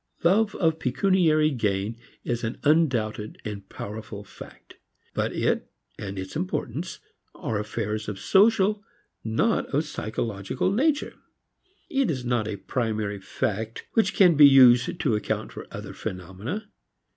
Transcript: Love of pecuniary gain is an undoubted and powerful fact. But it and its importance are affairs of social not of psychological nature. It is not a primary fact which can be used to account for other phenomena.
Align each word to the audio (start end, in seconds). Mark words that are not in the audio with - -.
Love 0.23 0.55
of 0.55 0.79
pecuniary 0.79 1.51
gain 1.51 1.95
is 2.23 2.43
an 2.43 2.57
undoubted 2.63 3.39
and 3.45 3.69
powerful 3.69 4.23
fact. 4.23 4.77
But 5.13 5.31
it 5.31 5.69
and 5.99 6.17
its 6.17 6.35
importance 6.35 6.99
are 7.35 7.59
affairs 7.59 8.09
of 8.09 8.17
social 8.19 8.83
not 9.23 9.67
of 9.67 9.85
psychological 9.85 10.71
nature. 10.71 11.13
It 11.87 12.09
is 12.09 12.25
not 12.25 12.47
a 12.47 12.57
primary 12.57 13.19
fact 13.21 13.85
which 13.93 14.15
can 14.15 14.33
be 14.33 14.47
used 14.47 14.99
to 14.99 15.15
account 15.15 15.51
for 15.51 15.67
other 15.69 15.93
phenomena. 15.93 16.71